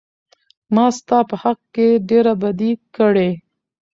[0.73, 3.29] ما ستا په حق کې ډېره بدي کړى.